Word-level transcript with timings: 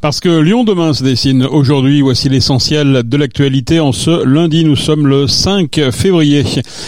Parce 0.00 0.20
que 0.20 0.40
Lyon 0.40 0.64
demain 0.64 0.94
se 0.94 1.04
dessine 1.04 1.44
aujourd'hui, 1.44 2.00
voici 2.00 2.30
l'essentiel 2.30 3.02
de 3.04 3.16
l'actualité 3.18 3.80
en 3.80 3.92
ce 3.92 4.24
lundi, 4.24 4.64
nous 4.64 4.74
sommes 4.74 5.06
le 5.06 5.26
5 5.26 5.90
février. 5.90 6.42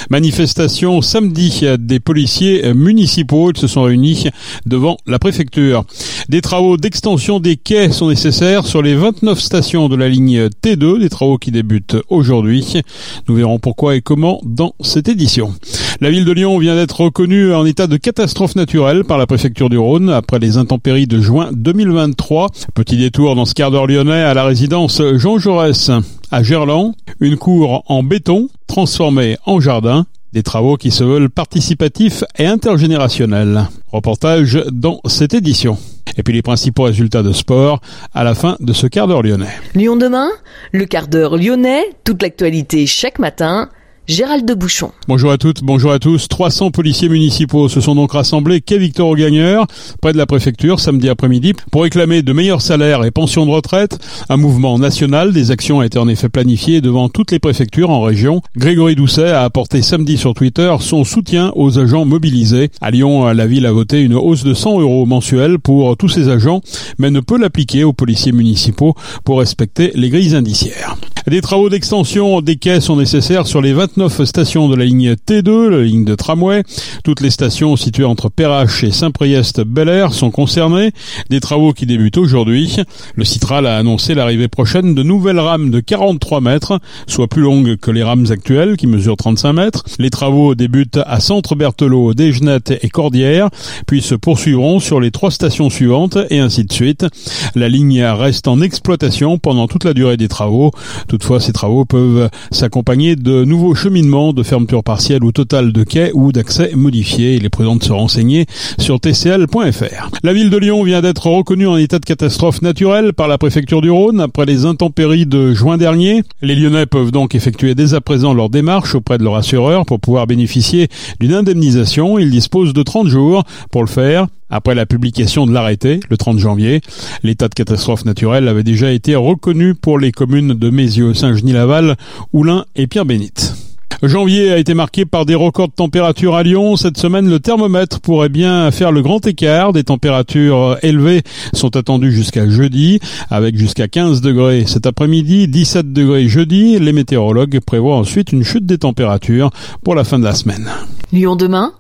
Manifestation 0.08 1.02
samedi 1.02 1.64
des 1.78 2.00
policiers 2.00 2.72
municipaux, 2.72 3.50
ils 3.50 3.58
se 3.58 3.66
sont 3.66 3.82
réunis 3.82 4.28
devant 4.64 4.96
la 5.06 5.18
préfecture. 5.18 5.84
Des 6.30 6.40
travaux 6.40 6.78
d'extension 6.78 7.38
des 7.38 7.56
quais 7.56 7.92
sont 7.92 8.08
nécessaires 8.08 8.66
sur 8.66 8.80
les 8.80 8.94
29 8.94 9.38
stations 9.38 9.90
de 9.90 9.96
la 9.96 10.08
ligne 10.08 10.46
T2, 10.46 10.98
des 10.98 11.10
travaux 11.10 11.36
qui 11.36 11.50
débutent 11.50 11.98
aujourd'hui. 12.08 12.80
Nous 13.28 13.34
verrons 13.34 13.58
pourquoi 13.58 13.94
et 13.94 14.00
comment 14.00 14.40
dans 14.42 14.74
cette 14.80 15.08
édition. 15.08 15.52
La 16.00 16.10
ville 16.10 16.24
de 16.24 16.32
Lyon 16.32 16.58
vient 16.58 16.74
d'être 16.74 17.02
reconnue 17.02 17.52
en 17.54 17.64
état 17.66 17.86
de 17.86 17.96
catastrophe 17.96 18.56
naturelle 18.56 19.04
par 19.04 19.18
la 19.18 19.26
préfecture 19.26 19.68
du 19.68 19.78
Rhône 19.78 20.08
après 20.08 20.38
les 20.38 20.56
intempéries 20.56 21.06
de 21.06 21.20
juin 21.20 21.50
2023. 21.52 22.48
Petit 22.74 23.01
détour 23.02 23.34
dans 23.34 23.46
ce 23.46 23.54
quart 23.54 23.72
d'heure 23.72 23.88
lyonnais 23.88 24.22
à 24.22 24.32
la 24.32 24.44
résidence 24.44 25.02
Jean 25.16 25.36
Jaurès 25.36 25.90
à 26.30 26.44
Gerland, 26.44 26.94
une 27.18 27.36
cour 27.36 27.82
en 27.88 28.04
béton 28.04 28.48
transformée 28.68 29.38
en 29.44 29.58
jardin 29.58 30.06
des 30.32 30.44
travaux 30.44 30.76
qui 30.76 30.92
se 30.92 31.02
veulent 31.02 31.28
participatifs 31.28 32.22
et 32.38 32.46
intergénérationnels. 32.46 33.66
Reportage 33.90 34.62
dans 34.70 35.00
cette 35.06 35.34
édition. 35.34 35.78
Et 36.16 36.22
puis 36.22 36.32
les 36.32 36.42
principaux 36.42 36.84
résultats 36.84 37.24
de 37.24 37.32
sport 37.32 37.80
à 38.14 38.22
la 38.22 38.36
fin 38.36 38.56
de 38.60 38.72
ce 38.72 38.86
quart 38.86 39.08
d'heure 39.08 39.24
lyonnais. 39.24 39.50
Lyon 39.74 39.96
demain, 39.96 40.28
le 40.70 40.84
quart 40.84 41.08
d'heure 41.08 41.36
lyonnais, 41.36 41.82
toute 42.04 42.22
l'actualité 42.22 42.86
chaque 42.86 43.18
matin 43.18 43.68
Gérald 44.08 44.44
de 44.44 44.54
Bouchon. 44.54 44.90
Bonjour 45.06 45.30
à 45.30 45.38
toutes, 45.38 45.62
bonjour 45.62 45.92
à 45.92 46.00
tous. 46.00 46.26
300 46.26 46.72
policiers 46.72 47.08
municipaux 47.08 47.68
se 47.68 47.80
sont 47.80 47.94
donc 47.94 48.12
rassemblés 48.12 48.60
quai 48.60 48.76
Victor 48.76 49.08
Augagneur, 49.08 49.66
près 50.00 50.12
de 50.12 50.18
la 50.18 50.26
préfecture, 50.26 50.80
samedi 50.80 51.08
après-midi, 51.08 51.52
pour 51.70 51.84
réclamer 51.84 52.22
de 52.22 52.32
meilleurs 52.32 52.62
salaires 52.62 53.04
et 53.04 53.12
pensions 53.12 53.46
de 53.46 53.52
retraite. 53.52 53.98
Un 54.28 54.36
mouvement 54.36 54.76
national, 54.76 55.32
des 55.32 55.52
actions 55.52 55.78
ont 55.78 55.82
été 55.82 56.00
en 56.00 56.08
effet 56.08 56.28
planifiées 56.28 56.80
devant 56.80 57.08
toutes 57.08 57.30
les 57.30 57.38
préfectures 57.38 57.90
en 57.90 58.00
région. 58.00 58.42
Grégory 58.56 58.96
Doucet 58.96 59.30
a 59.30 59.44
apporté 59.44 59.82
samedi 59.82 60.18
sur 60.18 60.34
Twitter 60.34 60.74
son 60.80 61.04
soutien 61.04 61.52
aux 61.54 61.78
agents 61.78 62.04
mobilisés. 62.04 62.70
À 62.80 62.90
Lyon, 62.90 63.26
la 63.26 63.46
ville 63.46 63.66
a 63.66 63.72
voté 63.72 64.00
une 64.02 64.14
hausse 64.14 64.42
de 64.42 64.52
100 64.52 64.80
euros 64.80 65.06
mensuels 65.06 65.60
pour 65.60 65.96
tous 65.96 66.08
ses 66.08 66.28
agents, 66.28 66.60
mais 66.98 67.12
ne 67.12 67.20
peut 67.20 67.38
l'appliquer 67.38 67.84
aux 67.84 67.92
policiers 67.92 68.32
municipaux 68.32 68.96
pour 69.24 69.38
respecter 69.38 69.92
les 69.94 70.10
grilles 70.10 70.34
indiciaires. 70.34 70.96
Des 71.28 71.40
travaux 71.40 71.68
d'extension 71.68 72.40
des 72.40 72.56
quais 72.56 72.80
sont 72.80 72.96
nécessaires 72.96 73.46
sur 73.46 73.60
les 73.60 73.72
29 73.72 74.24
stations 74.24 74.68
de 74.68 74.74
la 74.74 74.84
ligne 74.84 75.12
T2, 75.12 75.68
la 75.68 75.82
ligne 75.82 76.04
de 76.04 76.16
tramway. 76.16 76.64
Toutes 77.04 77.20
les 77.20 77.30
stations 77.30 77.76
situées 77.76 78.04
entre 78.04 78.28
Perrache 78.28 78.82
et 78.82 78.90
Saint-Priest-Bel 78.90 79.88
Air 79.88 80.12
sont 80.12 80.32
concernées. 80.32 80.90
Des 81.30 81.38
travaux 81.38 81.72
qui 81.72 81.86
débutent 81.86 82.18
aujourd'hui. 82.18 82.76
Le 83.14 83.24
Citral 83.24 83.66
a 83.66 83.76
annoncé 83.78 84.14
l'arrivée 84.14 84.48
prochaine 84.48 84.96
de 84.96 85.02
nouvelles 85.04 85.38
rames 85.38 85.70
de 85.70 85.78
43 85.78 86.40
mètres, 86.40 86.80
soit 87.06 87.28
plus 87.28 87.42
longues 87.42 87.76
que 87.76 87.92
les 87.92 88.02
rames 88.02 88.26
actuelles 88.30 88.76
qui 88.76 88.88
mesurent 88.88 89.16
35 89.16 89.52
mètres. 89.52 89.84
Les 90.00 90.10
travaux 90.10 90.56
débutent 90.56 90.98
à 91.06 91.20
Centre 91.20 91.54
Berthelot, 91.54 92.14
Desgenettes 92.14 92.72
et 92.82 92.88
Cordières, 92.88 93.48
puis 93.86 94.02
se 94.02 94.16
poursuivront 94.16 94.80
sur 94.80 94.98
les 94.98 95.12
trois 95.12 95.30
stations 95.30 95.70
suivantes 95.70 96.18
et 96.30 96.40
ainsi 96.40 96.64
de 96.64 96.72
suite. 96.72 97.06
La 97.54 97.68
ligne 97.68 98.02
reste 98.02 98.48
en 98.48 98.60
exploitation 98.60 99.38
pendant 99.38 99.68
toute 99.68 99.84
la 99.84 99.94
durée 99.94 100.16
des 100.16 100.28
travaux. 100.28 100.72
Toutefois, 101.12 101.40
ces 101.40 101.52
travaux 101.52 101.84
peuvent 101.84 102.30
s'accompagner 102.52 103.16
de 103.16 103.44
nouveaux 103.44 103.74
cheminements, 103.74 104.32
de 104.32 104.42
fermeture 104.42 104.82
partielle 104.82 105.22
ou 105.24 105.30
totale 105.30 105.70
de 105.70 105.84
quais 105.84 106.10
ou 106.14 106.32
d'accès 106.32 106.70
modifié. 106.74 107.34
Il 107.34 107.44
est 107.44 107.50
prudent 107.50 107.76
de 107.76 107.84
se 107.84 107.92
renseigner 107.92 108.46
sur 108.78 108.96
tcl.fr. 108.96 110.08
La 110.22 110.32
ville 110.32 110.48
de 110.48 110.56
Lyon 110.56 110.82
vient 110.84 111.02
d'être 111.02 111.26
reconnue 111.26 111.66
en 111.66 111.76
état 111.76 111.98
de 111.98 112.06
catastrophe 112.06 112.62
naturelle 112.62 113.12
par 113.12 113.28
la 113.28 113.36
préfecture 113.36 113.82
du 113.82 113.90
Rhône 113.90 114.22
après 114.22 114.46
les 114.46 114.64
intempéries 114.64 115.26
de 115.26 115.52
juin 115.52 115.76
dernier. 115.76 116.22
Les 116.40 116.54
Lyonnais 116.54 116.86
peuvent 116.86 117.10
donc 117.10 117.34
effectuer 117.34 117.74
dès 117.74 117.92
à 117.92 118.00
présent 118.00 118.32
leur 118.32 118.48
démarche 118.48 118.94
auprès 118.94 119.18
de 119.18 119.24
leur 119.24 119.36
assureur 119.36 119.84
pour 119.84 120.00
pouvoir 120.00 120.26
bénéficier 120.26 120.88
d'une 121.20 121.34
indemnisation. 121.34 122.18
Ils 122.18 122.30
disposent 122.30 122.72
de 122.72 122.82
30 122.82 123.08
jours 123.08 123.44
pour 123.70 123.82
le 123.82 123.88
faire. 123.88 124.28
Après 124.54 124.74
la 124.74 124.84
publication 124.84 125.46
de 125.46 125.52
l'arrêté, 125.52 126.00
le 126.10 126.18
30 126.18 126.38
janvier, 126.38 126.82
l'état 127.22 127.48
de 127.48 127.54
catastrophe 127.54 128.04
naturelle 128.04 128.48
avait 128.48 128.62
déjà 128.62 128.92
été 128.92 129.16
reconnu 129.16 129.74
pour 129.74 129.98
les 129.98 130.12
communes 130.12 130.52
de 130.52 130.68
Mézieux, 130.68 131.14
Saint-Genis-Laval, 131.14 131.96
Oulin 132.34 132.66
et 132.76 132.86
Pierre-Bénite. 132.86 133.54
Janvier 134.02 134.52
a 134.52 134.58
été 134.58 134.74
marqué 134.74 135.06
par 135.06 135.24
des 135.24 135.34
records 135.34 135.68
de 135.68 135.74
température 135.74 136.34
à 136.34 136.42
Lyon. 136.42 136.76
Cette 136.76 136.98
semaine, 136.98 137.30
le 137.30 137.40
thermomètre 137.40 138.00
pourrait 138.00 138.28
bien 138.28 138.70
faire 138.72 138.92
le 138.92 139.00
grand 139.00 139.26
écart. 139.26 139.72
Des 139.72 139.84
températures 139.84 140.76
élevées 140.82 141.22
sont 141.54 141.74
attendues 141.74 142.12
jusqu'à 142.12 142.46
jeudi, 142.46 142.98
avec 143.30 143.56
jusqu'à 143.56 143.88
15 143.88 144.20
degrés 144.20 144.64
cet 144.66 144.84
après-midi, 144.86 145.48
17 145.48 145.94
degrés 145.94 146.28
jeudi. 146.28 146.78
Les 146.78 146.92
météorologues 146.92 147.60
prévoient 147.60 147.96
ensuite 147.96 148.32
une 148.32 148.44
chute 148.44 148.66
des 148.66 148.78
températures 148.78 149.50
pour 149.82 149.94
la 149.94 150.04
fin 150.04 150.18
de 150.18 150.24
la 150.24 150.34
semaine. 150.34 150.68
Lyon 151.10 151.36
demain, 151.36 151.72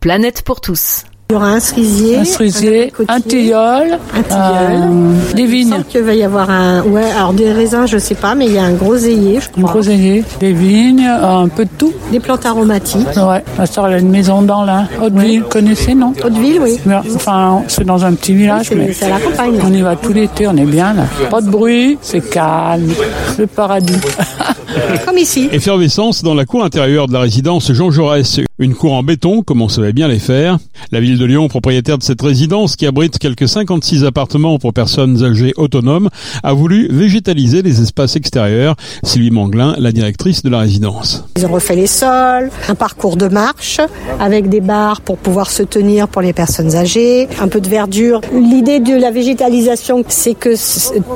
planète 0.00 0.42
pour 0.42 0.60
tous. 0.60 1.04
Il 1.30 1.34
y 1.34 1.36
aura 1.36 1.50
un 1.50 1.60
cerisier, 1.60 2.16
un, 2.16 2.24
cerisier, 2.24 2.90
un, 3.06 3.20
tilleul, 3.20 3.98
un 4.14 4.22
tilleul, 4.22 4.80
euh, 4.80 5.34
des 5.34 5.44
vignes. 5.44 5.74
Il 5.76 5.84
qu'il 5.84 6.00
va 6.00 6.14
y 6.14 6.22
avoir 6.22 6.48
un, 6.48 6.82
ouais, 6.84 7.04
alors 7.04 7.34
des 7.34 7.52
raisins, 7.52 7.84
je 7.86 7.98
sais 7.98 8.14
pas, 8.14 8.34
mais 8.34 8.46
il 8.46 8.54
y 8.54 8.58
a 8.58 8.64
un 8.64 8.72
groseillier, 8.72 9.38
je 9.38 9.50
crois. 9.50 9.68
Un 9.68 9.72
groseillier, 9.72 10.24
des 10.40 10.54
vignes, 10.54 11.06
un 11.06 11.48
peu 11.48 11.66
de 11.66 11.70
tout. 11.76 11.92
Des 12.10 12.18
plantes 12.18 12.46
aromatiques. 12.46 13.14
Ouais, 13.14 13.44
ma 13.58 13.66
soeur 13.66 13.88
elle 13.88 13.92
a 13.92 13.98
une 13.98 14.08
maison 14.08 14.40
dans 14.40 14.64
la 14.64 14.88
Haute-Ville, 15.02 15.42
oui. 15.42 15.48
connaissez, 15.50 15.94
non? 15.94 16.14
Haute-Ville, 16.24 16.60
oui. 16.62 16.80
Enfin, 17.14 17.62
c'est 17.68 17.84
dans 17.84 18.06
un 18.06 18.14
petit 18.14 18.32
village, 18.32 18.68
oui, 18.70 18.78
mais 18.78 18.92
c'est 18.94 19.04
à 19.04 19.10
la 19.10 19.20
campagne. 19.20 19.58
On 19.62 19.70
y 19.70 19.82
va 19.82 19.96
tout 19.96 20.14
l'été, 20.14 20.48
on 20.48 20.56
est 20.56 20.64
bien 20.64 20.94
là. 20.94 21.04
Pas 21.30 21.42
de 21.42 21.50
bruit, 21.50 21.98
c'est 22.00 22.26
calme, 22.30 22.90
le 23.38 23.46
paradis. 23.46 24.00
Comme 25.04 25.18
ici. 25.18 25.48
Effervescence 25.52 26.22
dans 26.22 26.34
la 26.34 26.44
cour 26.44 26.64
intérieure 26.64 27.06
de 27.06 27.12
la 27.12 27.20
résidence 27.20 27.72
Jean 27.72 27.90
Jaurès. 27.90 28.40
Une 28.58 28.74
cour 28.74 28.94
en 28.94 29.02
béton, 29.02 29.42
comme 29.42 29.62
on 29.62 29.68
savait 29.68 29.92
bien 29.92 30.08
les 30.08 30.18
faire. 30.18 30.58
La 30.90 31.00
ville 31.00 31.17
de 31.18 31.24
Lyon, 31.24 31.48
propriétaire 31.48 31.98
de 31.98 32.02
cette 32.02 32.22
résidence 32.22 32.76
qui 32.76 32.86
abrite 32.86 33.18
quelques 33.18 33.48
56 33.48 34.04
appartements 34.04 34.58
pour 34.58 34.72
personnes 34.72 35.22
âgées 35.24 35.52
autonomes, 35.56 36.08
a 36.42 36.52
voulu 36.52 36.88
végétaliser 36.90 37.62
les 37.62 37.80
espaces 37.82 38.16
extérieurs. 38.16 38.76
Sylvie 39.02 39.30
Manglin, 39.30 39.74
la 39.78 39.92
directrice 39.92 40.42
de 40.42 40.50
la 40.50 40.60
résidence. 40.60 41.24
Ils 41.36 41.46
ont 41.46 41.52
refait 41.52 41.76
les 41.76 41.86
sols, 41.86 42.50
un 42.68 42.74
parcours 42.74 43.16
de 43.16 43.28
marche 43.28 43.80
avec 44.20 44.48
des 44.48 44.60
barres 44.60 45.00
pour 45.00 45.18
pouvoir 45.18 45.50
se 45.50 45.62
tenir 45.62 46.08
pour 46.08 46.22
les 46.22 46.32
personnes 46.32 46.74
âgées, 46.76 47.28
un 47.40 47.48
peu 47.48 47.60
de 47.60 47.68
verdure. 47.68 48.20
L'idée 48.32 48.80
de 48.80 48.94
la 48.94 49.10
végétalisation, 49.10 50.04
c'est 50.08 50.34
que 50.34 50.54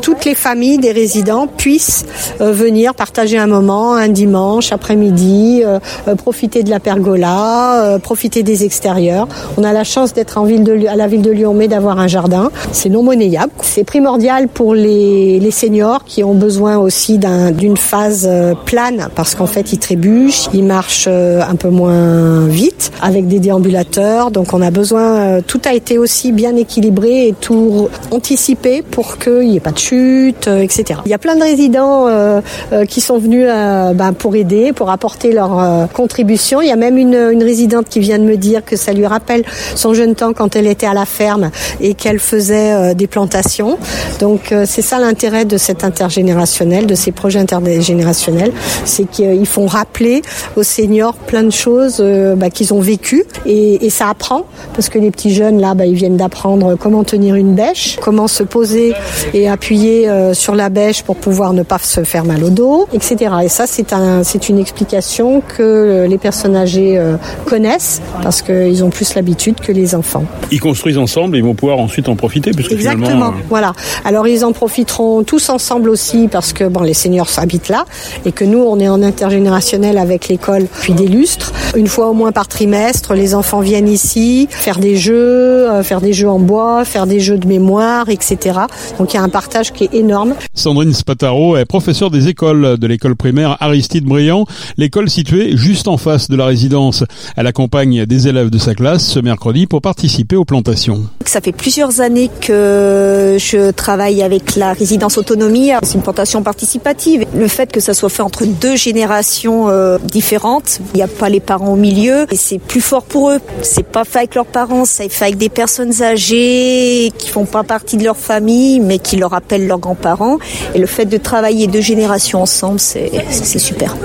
toutes 0.01 0.25
les 0.25 0.35
familles 0.35 0.79
des 0.79 0.93
résidents 0.93 1.47
puissent 1.47 2.05
euh, 2.41 2.53
venir 2.53 2.95
partager 2.95 3.39
un 3.39 3.47
moment, 3.47 3.95
un 3.95 4.09
dimanche 4.09 4.73
après-midi, 4.73 5.63
euh, 5.65 5.79
euh, 6.09 6.15
profiter 6.15 6.63
de 6.63 6.71
la 6.71 6.81
pergola, 6.81 7.99
profiter 8.03 8.43
des 8.43 8.65
extérieurs. 8.65 9.29
On 9.57 9.65
a 9.65 9.73
la 9.73 9.85
chance 9.93 10.13
d'être 10.13 10.39
en 10.39 10.45
ville 10.45 10.89
à 10.89 10.97
la 10.97 11.07
ville 11.07 11.23
de 11.23 11.31
Lyon, 11.31 11.55
mais 11.55 11.69
d'avoir 11.69 11.99
un 11.99 12.09
jardin. 12.09 12.51
C'est 12.73 12.89
non 12.89 13.03
monnayable. 13.03 13.53
C'est 13.63 13.85
primordial 13.85 14.49
pour 14.49 14.75
les, 14.75 15.51
seniors 15.53 16.05
qui 16.07 16.25
ont 16.25 16.35
besoin 16.35 16.79
aussi 16.79 17.19
d'une 17.19 17.73
un, 17.73 17.77
phase 17.77 18.29
plane 18.65 19.09
parce 19.15 19.35
qu'en 19.35 19.47
fait 19.47 19.75
ils 19.75 19.79
trébuchent, 19.79 20.49
ils 20.55 20.65
marchent 20.65 21.09
un 21.09 21.57
peu 21.57 21.69
moins 21.69 22.47
vite 22.47 22.91
avec 23.03 23.29
des 23.29 23.39
déambulateurs. 23.39 24.31
Donc 24.31 24.55
on 24.55 24.63
a 24.63 24.71
besoin, 24.71 25.43
tout 25.43 25.61
a 25.67 25.75
été 25.75 25.99
aussi 25.99 26.33
bien 26.33 26.57
équilibré 26.57 27.29
et 27.29 27.35
tout 27.39 27.89
anticipé 28.11 28.81
pour 28.81 29.19
qu'il 29.19 29.49
n'y 29.51 29.57
ait 29.59 29.61
pas 29.61 29.73
de 29.73 29.79
chute, 29.79 30.49
etc. 30.49 31.01
Il 31.05 31.11
y 31.11 31.15
a 31.15 31.19
plein 31.19 31.37
de 31.37 31.43
résidents 31.43 32.07
euh, 32.09 32.41
euh, 32.73 32.85
qui 32.87 33.01
sont 33.01 33.19
venus 33.19 33.47
euh, 33.49 33.93
ben, 33.93 34.13
pour 34.13 34.35
aider, 34.37 34.73
pour 34.73 34.91
apporter 34.91 35.33
leur 35.33 35.59
euh, 35.59 35.87
contribution. 35.87 36.63
Il 36.63 36.69
y 36.69 36.73
a 36.73 36.77
même 36.77 36.97
une, 36.97 37.15
une, 37.15 37.43
résidente 37.43 37.87
qui 37.89 38.01
vient 38.01 38.19
de 38.19 38.25
me 38.25 38.37
dire 38.37 38.65
que 38.65 38.77
ça 38.77 38.93
lui 38.93 39.07
rappelle 39.07 39.45
son 39.83 39.95
jeune 39.95 40.15
temps 40.15 40.33
quand 40.33 40.57
elle 40.57 40.67
était 40.67 40.87
à 40.87 40.95
la 40.95 41.05
ferme 41.05 41.51
et 41.81 41.95
qu'elle 41.95 42.19
faisait 42.19 42.95
des 42.95 43.07
plantations. 43.07 43.79
Donc 44.21 44.55
c'est 44.67 44.83
ça 44.83 44.99
l'intérêt 44.99 45.45
de 45.45 45.57
cet 45.57 45.85
intergénérationnel, 45.85 46.87
de 46.87 46.95
ces 46.95 47.13
projets 47.13 47.41
intergénérationnels, 47.41 48.53
c'est 48.85 49.05
qu'ils 49.05 49.47
font 49.47 49.67
rappeler 49.67 50.23
aux 50.57 50.63
seniors 50.63 51.15
plein 51.15 51.43
de 51.43 51.51
choses 51.51 51.99
ben, 51.99 52.51
qu'ils 52.51 52.73
ont 52.75 52.81
vécues 52.81 53.25
et, 53.47 53.91
ça 53.91 54.09
apprend 54.09 54.47
parce 54.75 54.89
que 54.89 54.99
les 54.99 55.11
petits 55.11 55.35
jeunes 55.35 55.61
là, 55.61 55.75
ben, 55.75 55.85
ils 55.85 55.95
viennent 55.95 56.17
d'apprendre 56.17 56.77
comment 56.77 57.05
tenir 57.05 57.35
une 57.35 57.55
bêche, 57.55 57.99
comment 58.01 58.29
se 58.29 58.43
poser 58.43 58.95
et 59.35 59.49
appuyer 59.49 60.09
sur 60.33 60.55
la 60.55 60.69
bêche 60.69 61.03
pour 61.03 61.17
pouvoir 61.17 61.53
ne 61.53 61.63
pas 61.63 61.79
se 61.79 62.05
faire 62.05 62.25
mal 62.25 62.43
au 62.45 62.51
dos, 62.51 62.87
etc. 62.93 63.35
Et 63.45 63.49
ça, 63.49 63.67
c'est 63.67 63.93
un, 63.93 64.23
c'est 64.25 64.49
une 64.49 64.59
explication 64.59 65.43
que 65.57 66.07
les 66.09 66.19
personnes 66.19 66.57
âgées 66.57 66.99
euh, 66.99 67.17
connaissent 67.47 68.01
parce 68.23 68.43
qu'ils 68.43 68.85
ont 68.85 68.91
plus 68.91 69.15
l'habitude 69.15 69.61
que 69.61 69.72
que 69.73 69.79
les 69.79 69.95
enfants. 69.95 70.25
Ils 70.51 70.61
construisent 70.61 70.99
ensemble 70.99 71.37
et 71.37 71.39
ils 71.39 71.45
vont 71.45 71.55
pouvoir 71.55 71.79
ensuite 71.79 72.09
en 72.09 72.17
profiter. 72.17 72.51
Puisque 72.53 72.73
Exactement, 72.73 73.29
euh, 73.29 73.43
voilà. 73.49 73.73
Alors 74.05 74.29
ils 74.29 74.45
en 74.45 74.53
profiteront 74.53 75.23
tous 75.25 75.49
ensemble 75.49 75.89
aussi 75.89 76.29
parce 76.29 76.53
que 76.53 76.65
bon, 76.65 76.83
les 76.83 76.95
seniors 76.95 77.31
habitent 77.37 77.69
là 77.69 77.85
et 78.25 78.33
que 78.33 78.45
nous, 78.45 78.59
on 78.59 78.79
est 78.79 78.89
en 78.89 79.03
intergénérationnel 79.03 79.99
avec 79.99 80.29
l'école 80.29 80.67
puis 80.81 80.93
des 80.93 81.07
lustres. 81.07 81.53
Une 81.77 81.87
fois 81.87 82.09
au 82.09 82.13
moins 82.13 82.33
par 82.33 82.49
trimestre, 82.49 83.15
les 83.15 83.35
enfants 83.35 83.61
viennent 83.61 83.89
ici 83.89 84.49
faire 84.51 84.79
des 84.79 84.97
jeux, 84.97 85.71
euh, 85.71 85.83
faire 85.83 86.01
des 86.01 86.13
jeux 86.13 86.29
en 86.29 86.39
bois, 86.39 86.85
faire 86.85 87.07
des 87.07 87.21
jeux 87.21 87.39
de 87.39 87.47
mémoire, 87.47 88.09
etc. 88.09 88.61
Donc 88.99 89.13
il 89.13 89.17
y 89.17 89.21
a 89.21 89.23
un 89.23 89.29
partage 89.29 89.73
qui 89.73 89.85
est 89.85 89.95
énorme. 89.95 90.35
Sandrine 90.55 90.93
Spataro 90.93 91.57
est 91.57 91.65
professeure 91.65 92.11
des 92.11 92.29
écoles 92.29 92.79
de 92.79 92.87
l'école 92.87 93.17
primaire 93.17 93.57
Aristide 93.61 94.05
Briand, 94.05 94.47
l'école 94.77 95.09
située 95.09 95.57
juste 95.57 95.89
en 95.89 95.97
face 95.97 96.29
de 96.29 96.37
la 96.37 96.47
résidence. 96.47 97.05
Elle 97.37 97.47
accompagne 97.47 98.07
des 98.07 98.29
élèves 98.29 98.51
de 98.51 98.59
sa 98.59 98.75
classe 98.75 99.07
ce 99.07 99.21
mercredi 99.21 99.62
pour 99.67 99.81
participer 99.81 100.37
aux 100.37 100.45
plantations. 100.45 101.05
Ça 101.25 101.41
fait 101.41 101.53
plusieurs 101.53 102.01
années 102.01 102.31
que 102.41 103.37
je 103.39 103.71
travaille 103.71 104.23
avec 104.23 104.57
la 104.57 104.73
résidence 104.73 105.17
autonomie. 105.17 105.71
C'est 105.83 105.95
une 105.95 106.03
plantation 106.03 106.43
participative. 106.43 107.25
Le 107.35 107.49
fait 107.49 107.73
que 107.73 107.81
ça 107.81 107.95
soit 107.95 108.11
fait 108.11 108.23
entre 108.23 108.45
deux 108.45 108.77
générations 108.77 109.69
euh, 109.69 109.99
différentes, 109.99 110.81
il 110.93 110.99
n'y 110.99 111.03
a 111.03 111.09
pas 111.09 111.29
les 111.29 111.41
parents 111.41 111.73
au 111.73 111.77
milieu 111.77 112.27
c'est 112.43 112.59
plus 112.59 112.81
fort 112.81 113.05
pour 113.05 113.31
eux. 113.31 113.39
C'est 113.63 113.87
pas 113.87 114.05
fait 114.05 114.19
avec 114.19 114.35
leurs 114.35 114.47
parents, 114.47 114.85
c'est 114.85 115.09
fait 115.09 115.27
avec 115.27 115.39
des 115.39 115.49
personnes 115.49 116.03
âgées 116.03 117.13
qui 117.17 117.29
font 117.29 117.45
pas 117.45 117.63
partie 117.63 117.97
de 117.97 118.05
leur 118.05 118.17
famille 118.17 118.81
mais 118.81 118.99
qui 118.99 119.17
leur 119.17 119.33
appellent 119.33 119.67
leurs 119.67 119.79
grands-parents. 119.79 120.39
Et 120.75 120.79
le 120.79 120.87
fait 120.87 121.07
de 121.07 121.17
travailler 121.17 121.69
deux 121.69 121.81
générations 121.81 122.43
ensemble, 122.43 122.81
c'est 122.81 123.11
super. 123.59 123.97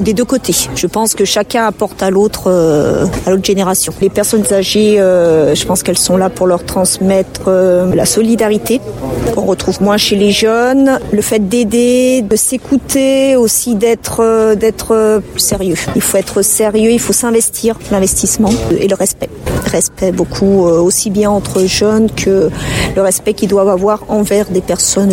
Des 0.00 0.12
deux 0.12 0.24
côtés. 0.24 0.54
Je 0.74 0.86
pense 0.86 1.14
que 1.14 1.24
chacun 1.24 1.66
apporte 1.66 2.02
à 2.02 2.10
l'autre, 2.10 2.44
euh, 2.46 3.06
à 3.26 3.30
l'autre 3.30 3.44
génération. 3.44 3.92
Les 4.00 4.10
personnes 4.10 4.44
âgées, 4.52 4.71
euh, 4.76 5.54
je 5.54 5.64
pense 5.66 5.82
qu'elles 5.82 5.98
sont 5.98 6.16
là 6.16 6.30
pour 6.30 6.46
leur 6.46 6.64
transmettre 6.64 7.42
euh, 7.48 7.94
la 7.94 8.04
solidarité 8.04 8.80
qu'on 9.34 9.42
retrouve 9.42 9.82
moins 9.82 9.96
chez 9.96 10.16
les 10.16 10.30
jeunes, 10.30 10.98
le 11.12 11.22
fait 11.22 11.48
d'aider, 11.48 12.22
de 12.22 12.36
s'écouter, 12.36 13.36
aussi 13.36 13.74
d'être 13.74 14.54
d'être 14.54 15.22
sérieux. 15.36 15.76
Il 15.94 16.02
faut 16.02 16.18
être 16.18 16.42
sérieux, 16.42 16.90
il 16.90 17.00
faut 17.00 17.12
s'investir, 17.12 17.78
l'investissement 17.90 18.50
et 18.78 18.88
le 18.88 18.94
respect. 18.94 19.30
Respect 19.70 20.12
beaucoup 20.12 20.64
aussi 20.64 21.10
bien 21.10 21.30
entre 21.30 21.64
jeunes 21.64 22.10
que 22.10 22.50
le 22.94 23.02
respect 23.02 23.32
qu'ils 23.32 23.48
doivent 23.48 23.68
avoir 23.68 24.04
envers 24.08 24.50
des 24.50 24.60
personnes 24.60 25.12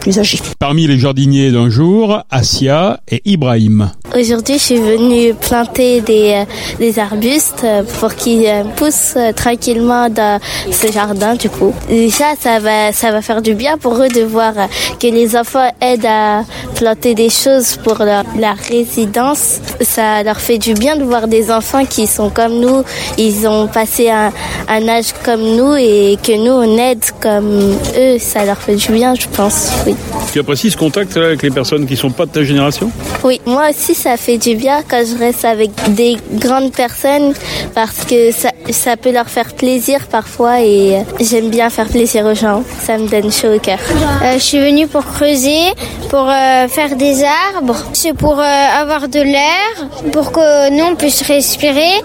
plus 0.00 0.18
âgées. 0.18 0.38
Parmi 0.58 0.86
les 0.86 0.98
jardiniers 0.98 1.50
d'un 1.50 1.70
jour, 1.70 2.22
Asia 2.30 3.00
et 3.10 3.22
Ibrahim. 3.24 3.90
Aujourd'hui, 4.18 4.54
je 4.54 4.62
suis 4.62 4.78
venue 4.78 5.34
planter 5.34 6.00
des, 6.00 6.32
euh, 6.32 6.44
des 6.78 6.98
arbustes 6.98 7.64
euh, 7.64 7.82
pour 8.00 8.14
qu'ils 8.14 8.46
euh, 8.46 8.64
poussent 8.74 9.18
tranquillement 9.36 10.08
dans 10.08 10.40
ce 10.70 10.90
jardin, 10.90 11.34
du 11.34 11.50
coup. 11.50 11.74
Déjà, 11.90 12.24
ça 12.40 12.58
va, 12.58 12.92
ça 12.92 13.10
va 13.10 13.20
faire 13.20 13.42
du 13.42 13.52
bien 13.52 13.76
pour 13.76 13.94
eux 14.02 14.08
de 14.08 14.22
voir 14.22 14.54
que 14.98 15.06
les 15.06 15.36
enfants 15.36 15.70
aident 15.82 16.06
à 16.06 16.44
planter 16.76 17.14
des 17.14 17.28
choses 17.28 17.76
pour 17.84 17.98
leur, 17.98 18.24
la 18.38 18.54
résidence. 18.54 19.60
Ça 19.82 20.22
leur 20.22 20.40
fait 20.40 20.56
du 20.56 20.72
bien 20.72 20.96
de 20.96 21.04
voir 21.04 21.28
des 21.28 21.50
enfants 21.50 21.84
qui 21.84 22.06
sont 22.06 22.30
comme 22.30 22.58
nous. 22.58 22.84
Ils 23.18 23.46
ont 23.46 23.66
passé 23.66 24.08
un, 24.08 24.32
un 24.68 24.88
âge 24.88 25.12
comme 25.24 25.42
nous 25.42 25.74
et 25.74 26.16
que 26.22 26.38
nous, 26.38 26.52
on 26.52 26.78
aide 26.78 27.04
comme 27.20 27.76
eux. 27.98 28.18
Ça 28.18 28.46
leur 28.46 28.56
fait 28.56 28.76
du 28.76 28.92
bien, 28.92 29.14
je 29.14 29.26
pense, 29.28 29.72
oui. 29.86 29.94
Tu 30.32 30.38
apprécies 30.38 30.70
ce 30.70 30.76
contact 30.78 31.14
avec 31.18 31.42
les 31.42 31.50
personnes 31.50 31.84
qui 31.86 31.96
sont 31.96 32.10
pas 32.10 32.24
de 32.24 32.30
ta 32.30 32.44
génération? 32.44 32.90
Oui, 33.22 33.42
moi 33.44 33.68
aussi, 33.70 33.94
ça 33.94 34.05
fait 34.16 34.38
du 34.38 34.54
bien 34.54 34.82
quand 34.88 35.02
je 35.04 35.18
reste 35.18 35.44
avec 35.44 35.70
des 35.94 36.16
grandes 36.34 36.72
personnes 36.72 37.32
parce 37.74 38.04
que 38.04 38.30
ça, 38.30 38.50
ça 38.70 38.96
peut 38.96 39.12
leur 39.12 39.28
faire 39.28 39.52
plaisir 39.54 40.06
parfois 40.10 40.60
et 40.62 41.02
j'aime 41.20 41.50
bien 41.50 41.70
faire 41.70 41.88
plaisir 41.88 42.24
aux 42.24 42.34
gens. 42.34 42.62
Ça 42.80 42.98
me 42.98 43.08
donne 43.08 43.32
chaud 43.32 43.54
au 43.56 43.58
cœur. 43.58 43.78
Euh, 44.22 44.34
je 44.34 44.42
suis 44.42 44.58
venue 44.58 44.86
pour 44.86 45.04
creuser, 45.04 45.72
pour 46.08 46.28
euh, 46.28 46.68
faire 46.68 46.96
des 46.96 47.24
arbres. 47.54 47.76
C'est 47.92 48.14
pour 48.14 48.38
euh, 48.38 48.82
avoir 48.82 49.08
de 49.08 49.20
l'air, 49.20 49.88
pour 50.12 50.32
que 50.32 50.70
nous 50.70 50.84
on 50.84 50.94
puisse 50.96 51.22
respirer 51.22 52.02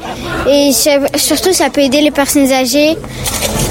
et 0.50 0.72
surtout 1.16 1.54
ça 1.54 1.70
peut 1.70 1.82
aider 1.82 2.02
les 2.02 2.12
personnes 2.12 2.52
âgées. 2.52 2.96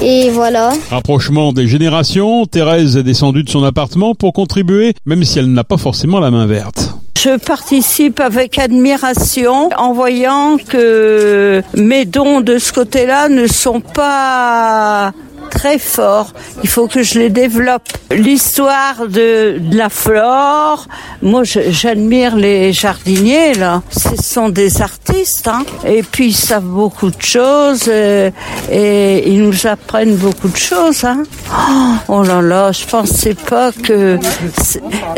Et 0.03 0.31
voilà. 0.31 0.71
Rapprochement 0.91 1.53
des 1.53 1.67
générations, 1.67 2.47
Thérèse 2.47 2.97
est 2.97 3.03
descendue 3.03 3.43
de 3.43 3.51
son 3.51 3.63
appartement 3.65 4.15
pour 4.15 4.33
contribuer, 4.33 4.95
même 5.05 5.25
si 5.25 5.39
elle 5.39 5.53
n'a 5.53 5.65
pas 5.65 5.77
forcément 5.77 6.21
la 6.21 6.31
main 6.31 6.47
verte. 6.47 7.00
Je 7.23 7.37
participe 7.37 8.19
avec 8.19 8.59
admiration 8.59 9.69
en 9.77 9.93
voyant 9.93 10.57
que 10.57 11.63
mes 11.75 12.07
dons 12.07 12.41
de 12.41 12.57
ce 12.57 12.73
côté-là 12.73 13.29
ne 13.29 13.47
sont 13.47 13.83
pas 13.83 15.13
très 15.61 15.79
fort. 15.79 16.33
Il 16.63 16.71
faut 16.71 16.87
que 16.87 17.03
je 17.03 17.19
les 17.19 17.29
développe. 17.29 17.87
L'histoire 18.11 19.07
de, 19.07 19.61
la 19.73 19.91
flore, 19.91 20.87
moi 21.21 21.43
j'admire 21.45 22.35
les 22.35 22.73
jardiniers 22.73 23.53
là. 23.55 23.83
Ce 23.91 24.17
sont 24.23 24.49
des 24.49 24.81
artistes 24.81 25.49
hein. 25.49 25.65
et 25.85 26.03
puis 26.03 26.29
ils 26.29 26.43
savent 26.51 26.73
beaucoup 26.83 27.11
de 27.11 27.21
choses 27.21 27.85
euh, 27.89 28.31
et, 28.73 29.31
ils 29.31 29.43
nous 29.43 29.67
apprennent 29.67 30.17
beaucoup 30.17 30.49
de 30.49 30.57
choses. 30.57 31.05
Hein. 31.05 31.25
Oh, 31.53 31.95
oh 32.09 32.23
là 32.23 32.41
là, 32.41 32.73
je 32.73 32.87
pensais 32.87 33.35
pas 33.35 33.71
que 33.71 34.19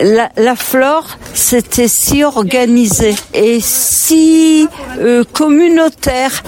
la, 0.00 0.56
flore 0.56 1.18
c'était 1.34 1.88
si 1.88 2.24
organisé 2.24 3.14
et 3.32 3.60
si 3.60 4.68
euh, 4.98 5.22
communautaire. 5.32 6.42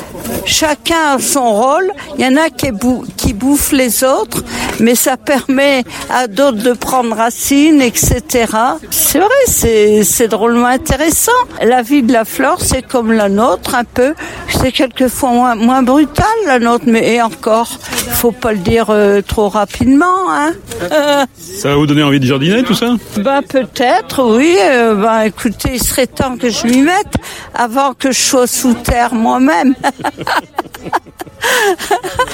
Chacun 0.47 1.15
a 1.15 1.19
son 1.19 1.53
rôle. 1.53 1.91
Il 2.19 2.25
y 2.25 2.29
en 2.29 2.37
a 2.37 2.51
qui 2.51 3.33
bouffent 3.33 3.73
les 3.73 3.84
autres, 4.05 4.43
mais 4.81 4.95
ça 4.95 5.17
permet 5.17 5.85
à 6.11 6.27
d'autres 6.27 6.63
de 6.63 6.73
prendre 6.73 7.15
racine, 7.15 7.81
etc. 7.81 8.47
C'est 8.91 9.19
vrai, 9.19 10.03
c'est 10.05 10.29
drôlement 10.29 10.67
intéressant. 10.67 11.33
La 11.63 11.83
vie 11.83 12.03
de 12.03 12.13
la 12.13 12.25
flore, 12.25 12.61
c'est 12.61 12.83
comme 12.83 13.13
la 13.13 13.29
nôtre, 13.29 13.75
un 13.75 13.85
peu. 13.85 14.15
C'est 14.49 14.73
quelquefois 14.73 15.31
moins, 15.31 15.55
moins 15.55 15.83
brutal, 15.83 16.27
la 16.47 16.59
nôtre, 16.59 16.85
mais 16.87 17.15
et 17.15 17.23
encore, 17.23 17.69
faut 18.13 18.33
pas 18.33 18.53
le 18.53 18.59
dire 18.59 18.87
euh, 18.91 19.21
trop 19.21 19.49
rapidement. 19.49 20.31
Hein. 20.31 20.55
ça 21.39 21.69
va 21.69 21.75
vous 21.77 21.87
donner 21.87 22.03
envie 22.03 22.21
de 22.21 22.27
jardiner, 22.27 22.63
tout 22.63 22.75
ça? 22.75 22.95
Ben 23.19 23.43
peut-être, 23.43 24.25
oui. 24.37 24.57
Euh, 24.61 24.95
ben 24.95 25.23
écoutez, 25.23 25.73
il 25.75 25.83
serait 25.83 26.07
temps 26.07 26.37
que 26.37 26.51
je 26.51 26.67
m'y 26.67 26.83
mette 26.83 27.15
avant 27.55 27.95
que 27.95 28.13
je 28.13 28.21
sois 28.21 28.47
sous 28.47 28.75
terre 28.75 29.15
moi-même. 29.15 29.75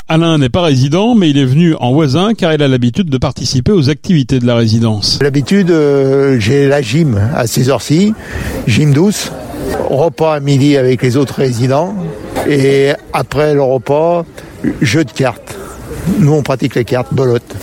Alain 0.09 0.39
n'est 0.39 0.49
pas 0.49 0.63
résident, 0.63 1.15
mais 1.15 1.31
il 1.31 1.39
est 1.39 1.40
venu 1.45 1.75
en 1.79 1.93
voisin 1.93 2.35
car 2.35 2.53
il 2.53 2.63
a 2.63 2.69
l'habitude 2.69 3.11
de 3.11 3.19
participer 3.19 3.73
aux 3.73 3.91
activités 3.91 4.39
de 4.39 4.47
la 4.47 4.57
résidence. 4.57 5.19
L'habitude, 5.23 5.71
euh, 5.71 6.39
j'ai 6.39 6.69
la 6.69 6.83
gym 6.83 7.21
à 7.35 7.47
ces 7.47 7.69
heures-ci, 7.69 8.15
gym 8.67 8.93
douce, 8.93 9.33
repas 9.89 10.35
à 10.35 10.41
midi 10.41 10.77
avec 10.77 11.03
les 11.03 11.17
autres 11.17 11.35
résidents 11.35 11.95
et 12.49 12.93
après 13.13 13.55
le 13.55 13.63
repas, 13.63 14.25
jeu 14.81 15.05
de 15.05 15.13
cartes. 15.13 15.57
Nous, 16.19 16.33
on 16.33 16.43
pratique 16.43 16.75
les 16.75 16.85
cartes, 16.85 17.13
bolotte. 17.13 17.57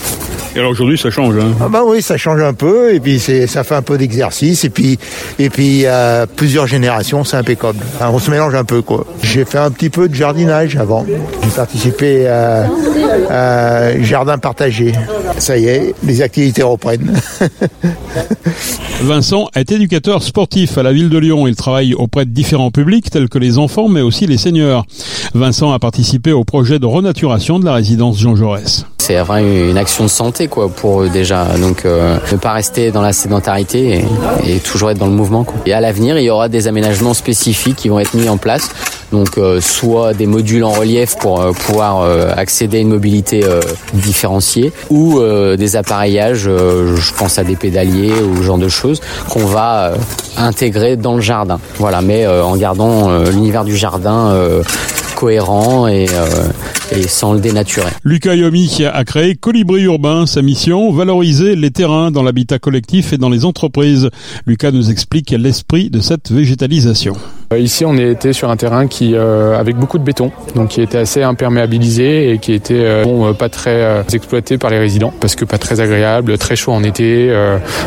Et 0.54 0.58
alors 0.58 0.70
aujourd'hui, 0.70 0.98
ça 0.98 1.10
change. 1.10 1.36
Hein 1.36 1.52
ah 1.60 1.68
bah 1.68 1.82
oui, 1.86 2.02
ça 2.02 2.16
change 2.16 2.40
un 2.40 2.54
peu, 2.54 2.94
et 2.94 3.00
puis 3.00 3.20
ça 3.20 3.64
fait 3.64 3.74
un 3.74 3.82
peu 3.82 3.98
d'exercice, 3.98 4.64
et 4.64 4.70
puis 4.70 4.98
et 5.38 5.50
puis 5.50 5.82
euh, 5.84 6.26
plusieurs 6.36 6.66
générations, 6.66 7.24
c'est 7.24 7.36
impeccable. 7.36 7.78
on 8.00 8.18
se 8.18 8.30
mélange 8.30 8.54
un 8.54 8.64
peu 8.64 8.82
quoi. 8.82 9.06
J'ai 9.22 9.44
fait 9.44 9.58
un 9.58 9.70
petit 9.70 9.90
peu 9.90 10.08
de 10.08 10.14
jardinage 10.14 10.76
avant. 10.76 11.04
J'ai 11.06 11.50
participé 11.50 12.26
à, 12.26 12.68
à 13.30 14.02
jardin 14.02 14.38
partagé. 14.38 14.92
Ça 15.38 15.56
y 15.56 15.66
est, 15.66 15.94
les 16.04 16.22
activités 16.22 16.62
reprennent. 16.62 17.14
Vincent 19.02 19.48
est 19.54 19.70
éducateur 19.70 20.22
sportif 20.22 20.78
à 20.78 20.82
la 20.82 20.92
ville 20.92 21.08
de 21.08 21.18
Lyon. 21.18 21.46
Il 21.46 21.54
travaille 21.54 21.94
auprès 21.94 22.24
de 22.24 22.30
différents 22.30 22.70
publics 22.70 23.10
tels 23.10 23.28
que 23.28 23.38
les 23.38 23.58
enfants, 23.58 23.88
mais 23.88 24.00
aussi 24.00 24.26
les 24.26 24.38
seniors. 24.38 24.84
Vincent 25.34 25.72
a 25.72 25.78
participé 25.78 26.32
au 26.32 26.44
projet 26.44 26.78
de 26.78 26.86
renaturation 26.86 27.60
de 27.60 27.64
la 27.64 27.74
résidence 27.74 28.18
Jean 28.18 28.34
Jaurès 28.34 28.86
c'est 29.08 29.14
vraiment 29.14 29.38
une 29.38 29.78
action 29.78 30.04
de 30.04 30.10
santé 30.10 30.48
quoi 30.48 30.68
pour 30.68 31.00
eux 31.00 31.08
déjà. 31.08 31.46
Donc 31.58 31.86
euh, 31.86 32.18
ne 32.30 32.36
pas 32.36 32.52
rester 32.52 32.90
dans 32.90 33.00
la 33.00 33.14
sédentarité 33.14 34.04
et, 34.44 34.58
toujours 34.58 34.90
être 34.90 34.98
dans 34.98 35.06
le 35.06 35.12
mouvement. 35.12 35.44
Quoi. 35.44 35.56
Et 35.64 35.72
à 35.72 35.80
l'avenir, 35.80 36.18
il 36.18 36.24
y 36.24 36.30
aura 36.30 36.50
des 36.50 36.68
aménagements 36.68 37.14
spécifiques 37.14 37.76
qui 37.76 37.88
vont 37.88 37.98
être 38.00 38.12
mis 38.12 38.28
en 38.28 38.36
place. 38.36 38.68
Donc 39.10 39.38
euh, 39.38 39.62
soit 39.62 40.12
des 40.12 40.26
modules 40.26 40.62
en 40.62 40.72
relief 40.72 41.16
pour 41.16 41.40
euh, 41.40 41.52
pouvoir 41.52 42.02
accéder 42.36 42.76
à 42.76 42.80
une 42.80 42.90
mobilité 42.90 43.42
différenciée 43.94 44.72
ou 44.90 45.20
des 45.56 45.76
appareillages, 45.76 46.42
je 46.42 47.14
pense 47.14 47.38
à 47.38 47.44
des 47.44 47.56
pédaliers 47.56 48.12
ou 48.12 48.36
ce 48.36 48.42
genre 48.42 48.58
de 48.58 48.68
choses 48.68 49.00
qu'on 49.30 49.46
va 49.46 49.92
intégrer 50.36 50.96
dans 50.96 51.14
le 51.14 51.22
jardin. 51.22 51.58
Voilà, 51.78 52.02
mais 52.02 52.26
en 52.26 52.56
gardant 52.56 53.22
l'univers 53.24 53.64
du 53.64 53.76
jardin 53.76 54.34
cohérent 55.18 55.88
et, 55.88 56.06
et 56.92 57.08
sans 57.08 57.32
le 57.32 57.40
dénaturer. 57.40 57.90
Lucas 58.04 58.34
Yomi 58.34 58.84
a 58.92 59.04
créé 59.04 59.34
Colibri 59.34 59.82
Urbain. 59.82 60.26
Sa 60.26 60.42
mission, 60.42 60.92
valoriser 60.92 61.56
les 61.56 61.70
terrains 61.70 62.10
dans 62.10 62.22
l'habitat 62.22 62.58
collectif 62.58 63.12
et 63.12 63.18
dans 63.18 63.30
les 63.30 63.44
entreprises. 63.44 64.10
Lucas 64.46 64.70
nous 64.70 64.90
explique 64.90 65.30
l'esprit 65.30 65.90
de 65.90 66.00
cette 66.00 66.30
végétalisation. 66.30 67.14
Euh, 67.52 67.58
ici, 67.58 67.86
on 67.86 67.96
était 67.96 68.34
sur 68.34 68.50
un 68.50 68.56
terrain 68.56 68.86
qui, 68.86 69.14
euh, 69.14 69.58
avec 69.58 69.76
beaucoup 69.76 69.98
de 69.98 70.04
béton, 70.04 70.30
donc 70.54 70.68
qui 70.68 70.82
était 70.82 70.98
assez 70.98 71.22
imperméabilisé 71.22 72.30
et 72.30 72.38
qui 72.38 72.52
était 72.52 72.74
euh, 72.74 73.04
bon, 73.04 73.32
pas 73.32 73.48
très 73.48 74.04
exploité 74.12 74.58
par 74.58 74.70
les 74.70 74.78
résidents 74.78 75.12
parce 75.18 75.34
que 75.34 75.46
pas 75.46 75.56
très 75.56 75.80
agréable, 75.80 76.36
très 76.36 76.56
chaud 76.56 76.72
en 76.72 76.82
été, 76.82 77.32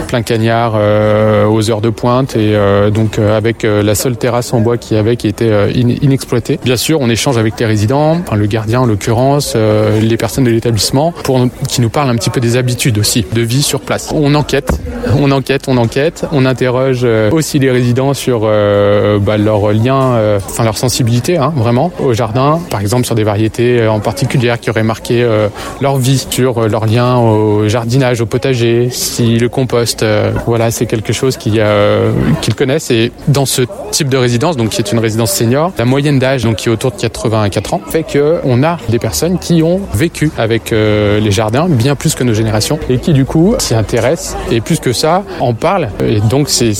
plein 0.07 0.21
cagnard 0.21 0.75
aux 0.75 1.69
heures 1.69 1.81
de 1.81 1.89
pointe 1.89 2.35
et 2.35 2.55
donc 2.93 3.19
avec 3.19 3.63
la 3.63 3.95
seule 3.95 4.17
terrasse 4.17 4.53
en 4.53 4.61
bois 4.61 4.77
qui 4.77 4.95
avait 4.95 5.15
qui 5.15 5.27
était 5.27 5.71
inexploitée. 5.73 6.59
Bien 6.63 6.77
sûr, 6.77 6.99
on 7.01 7.09
échange 7.09 7.37
avec 7.37 7.59
les 7.59 7.65
résidents, 7.65 8.21
le 8.33 8.45
gardien 8.45 8.81
en 8.91 8.93
l'occurrence, 8.93 9.55
les 9.55 10.17
personnes 10.17 10.43
de 10.43 10.49
l'établissement, 10.49 11.13
pour 11.23 11.39
qui 11.67 11.81
nous 11.81 11.89
parlent 11.89 12.09
un 12.09 12.15
petit 12.15 12.29
peu 12.29 12.39
des 12.39 12.57
habitudes 12.57 12.97
aussi 12.97 13.25
de 13.31 13.41
vie 13.41 13.61
sur 13.61 13.81
place. 13.81 14.11
On 14.13 14.35
enquête, 14.35 14.69
on 15.17 15.31
enquête, 15.31 15.65
on 15.67 15.77
enquête, 15.77 16.25
on 16.31 16.45
interroge 16.45 17.05
aussi 17.31 17.59
les 17.59 17.71
résidents 17.71 18.13
sur 18.13 18.41
bah, 18.41 19.37
leur 19.37 19.71
lien, 19.73 20.13
euh, 20.13 20.39
enfin 20.43 20.63
leur 20.63 20.77
sensibilité, 20.77 21.37
hein, 21.37 21.53
vraiment, 21.55 21.91
au 21.99 22.13
jardin. 22.13 22.59
Par 22.69 22.81
exemple, 22.81 23.05
sur 23.05 23.15
des 23.15 23.23
variétés 23.23 23.79
euh, 23.79 23.91
en 23.91 23.99
particulier 23.99 24.53
qui 24.59 24.69
auraient 24.69 24.83
marqué 24.83 25.21
euh, 25.21 25.47
leur 25.81 25.97
vie, 25.97 26.25
sur 26.29 26.67
leur 26.67 26.85
lien 26.85 27.17
au 27.17 27.67
jardinage, 27.67 28.21
au 28.21 28.25
potager, 28.25 28.89
si 28.91 29.37
le 29.37 29.49
compost, 29.49 30.05
voilà, 30.45 30.71
c'est 30.71 30.85
quelque 30.85 31.13
chose 31.13 31.37
qu'ils 31.37 32.55
connaissent. 32.55 32.91
Et 32.91 33.11
dans 33.27 33.45
ce 33.45 33.63
type 33.91 34.09
de 34.09 34.17
résidence, 34.17 34.57
donc 34.57 34.69
qui 34.69 34.81
est 34.81 34.91
une 34.91 34.99
résidence 34.99 35.31
senior, 35.31 35.71
la 35.77 35.85
moyenne 35.85 36.19
d'âge, 36.19 36.43
donc 36.43 36.57
qui 36.57 36.69
est 36.69 36.71
autour 36.71 36.91
de 36.91 36.97
84 36.97 37.73
ans, 37.73 37.81
fait 37.87 38.03
que 38.03 38.39
on 38.43 38.63
a 38.63 38.77
des 38.89 38.99
personnes 38.99 39.39
qui 39.39 39.63
ont 39.63 39.81
vécu 39.93 40.31
avec 40.37 40.71
les 40.71 41.31
jardins 41.31 41.67
bien 41.69 41.95
plus 41.95 42.15
que 42.15 42.23
nos 42.23 42.33
générations 42.33 42.79
et 42.89 42.97
qui 42.97 43.13
du 43.13 43.25
coup 43.25 43.55
s'y 43.59 43.75
intéressent 43.75 44.37
et 44.51 44.61
plus 44.61 44.79
que 44.79 44.93
ça 44.93 45.23
en 45.39 45.53
parlent. 45.53 45.89
Et 46.05 46.19
donc 46.19 46.49
c'est 46.49 46.73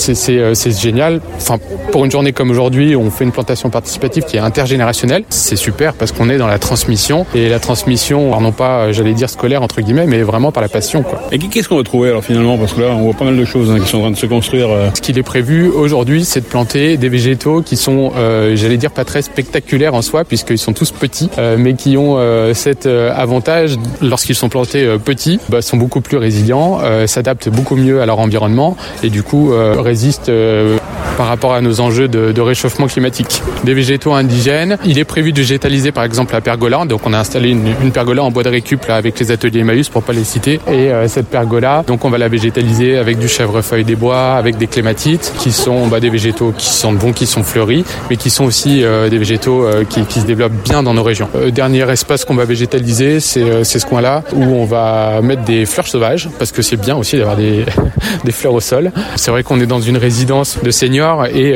génial. 0.80 1.22
Enfin, 1.38 1.58
pour 1.92 2.06
une 2.06 2.12
journée 2.12 2.34
comme 2.34 2.52
aujourd'hui, 2.52 2.96
on 2.96 3.10
fait 3.10 3.24
une 3.24 3.32
plantation 3.32 3.70
participative 3.70 4.24
qui 4.24 4.38
est 4.38 4.40
intergénérationnelle. 4.40 5.24
C'est 5.30 5.56
super 5.56 5.94
parce 5.94 6.12
qu'on 6.12 6.30
est 6.30 6.38
dans 6.38 6.48
la 6.48 6.60
transmission 6.60 7.26
et 7.36 7.50
la 7.50 7.60
transmission, 7.60 8.40
non 8.40 8.52
pas, 8.52 8.86
euh, 8.86 8.94
j'allais 8.94 9.14
dire 9.14 9.30
scolaire 9.30 9.62
entre 9.62 9.82
guillemets, 9.82 10.06
mais 10.08 10.22
vraiment 10.24 10.52
par 10.52 10.62
la 10.62 10.70
passion. 10.70 11.04
Quoi. 11.04 11.22
Et 11.32 11.40
qu'est-ce 11.40 11.70
qu'on 11.70 11.78
va 11.78 11.84
trouver 11.84 12.10
alors 12.10 12.24
finalement? 12.24 12.58
Parce 12.58 12.74
que 12.74 12.82
là, 12.82 12.88
on 12.90 13.04
voit 13.04 13.14
pas 13.14 13.26
mal 13.26 13.38
de 13.38 13.46
choses 13.46 13.72
hein, 13.72 13.80
qui 13.80 13.88
sont 13.88 13.98
en 14.00 14.02
train 14.02 14.12
de 14.12 14.18
se 14.18 14.26
construire. 14.26 14.70
Euh. 14.70 14.90
Ce 14.94 15.02
qu'il 15.02 15.18
est 15.18 15.24
prévu 15.24 15.68
aujourd'hui, 15.68 16.26
c'est 16.26 16.42
de 16.42 16.46
planter 16.46 16.98
des 16.98 17.10
végétaux 17.10 17.62
qui 17.62 17.78
sont, 17.78 18.12
euh, 18.18 18.56
j'allais 18.56 18.78
dire, 18.78 18.92
pas 18.92 19.06
très 19.06 19.22
spectaculaires 19.22 19.94
en 19.94 20.02
soi, 20.02 20.24
puisqu'ils 20.24 20.58
sont 20.58 20.74
tous 20.74 20.92
petits, 20.92 21.30
mais 21.58 21.74
qui 21.74 21.91
ont 21.98 22.18
cet 22.54 22.86
avantage, 22.86 23.78
lorsqu'ils 24.02 24.36
sont 24.36 24.50
plantés 24.50 24.98
petits, 25.04 25.40
bah, 25.50 25.62
sont 25.62 25.78
beaucoup 25.78 26.02
plus 26.02 26.18
résilients, 26.18 26.80
s'adaptent 27.08 27.50
beaucoup 27.50 27.76
mieux 27.76 28.02
à 28.02 28.06
leur 28.06 28.20
environnement 28.20 28.76
et 29.04 29.10
du 29.10 29.24
coup 29.24 29.52
résistent 29.52 30.32
par 31.22 31.28
rapport 31.28 31.54
à 31.54 31.62
nos 31.62 31.82
enjeux 31.82 32.08
de, 32.08 32.32
de, 32.32 32.42
réchauffement 32.42 32.88
climatique. 32.88 33.44
Des 33.64 33.76
végétaux 33.76 34.14
indigènes. 34.14 34.80
Il 34.86 34.98
est 34.98 35.04
prévu 35.04 35.32
de 35.34 35.38
végétaliser 35.38 35.92
par 35.92 36.04
exemple 36.04 36.34
la 36.34 36.42
pergola. 36.42 36.84
Donc 36.86 37.02
on 37.06 37.14
a 37.14 37.20
installé 37.20 37.52
une, 37.52 37.76
une 37.80 37.92
pergola 37.92 38.24
en 38.24 38.32
bois 38.32 38.42
de 38.42 38.50
récup 38.50 38.84
là, 38.86 38.96
avec 38.96 39.20
les 39.20 39.30
ateliers 39.30 39.60
Emmaüs 39.60 39.88
pour 39.88 40.02
pas 40.02 40.14
les 40.14 40.24
citer. 40.24 40.60
Et 40.68 40.90
euh, 40.90 41.08
cette 41.08 41.28
pergola, 41.28 41.84
donc 41.86 42.06
on 42.06 42.10
va 42.10 42.18
la 42.18 42.28
végétaliser 42.28 42.98
avec 42.98 43.20
du 43.20 43.28
chèvrefeuille 43.28 43.84
des 43.84 43.96
bois, 43.96 44.34
avec 44.34 44.58
des 44.58 44.66
clématites, 44.66 45.32
qui 45.38 45.52
sont 45.52 45.86
bah, 45.90 46.00
des 46.00 46.10
végétaux 46.10 46.56
qui 46.58 46.70
sentent 46.70 46.98
bon, 46.98 47.14
qui 47.14 47.28
sont 47.28 47.44
fleuris, 47.44 47.86
mais 48.10 48.18
qui 48.18 48.32
sont 48.32 48.46
aussi 48.46 48.84
euh, 48.84 49.08
des 49.08 49.20
végétaux 49.20 49.64
euh, 49.64 49.84
qui, 49.84 50.04
qui, 50.06 50.22
se 50.22 50.26
développent 50.26 50.64
bien 50.64 50.82
dans 50.82 50.96
nos 50.96 51.04
régions. 51.04 51.30
dernier 51.54 51.88
espace 51.92 52.26
qu'on 52.26 52.34
va 52.34 52.46
végétaliser, 52.46 53.20
c'est 53.20 53.64
ce 53.64 53.86
coin-là 53.86 54.24
où 54.34 54.42
on 54.42 54.66
va 54.66 55.22
mettre 55.22 55.44
des 55.44 55.68
fleurs 55.68 55.88
sauvages, 55.88 56.30
parce 56.40 56.52
que 56.52 56.64
c'est 56.64 56.78
bien 56.78 56.96
aussi 56.96 57.18
d'avoir 57.18 57.36
des, 57.36 57.64
des 58.24 58.32
fleurs 58.32 58.56
au 58.56 58.60
sol. 58.60 58.92
C'est 59.18 59.30
vrai 59.30 59.44
qu'on 59.44 59.60
est 59.60 59.68
dans 59.68 59.82
une 59.82 59.98
résidence 59.98 60.58
de 60.64 60.72
seniors 60.72 61.11
et 61.34 61.54